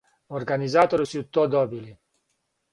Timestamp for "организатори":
0.39-1.07